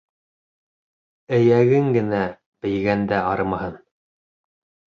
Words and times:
Эйәгең 1.37 1.91
генә 1.97 2.23
бейегәндә 2.65 3.23
арымаһын. 3.35 3.81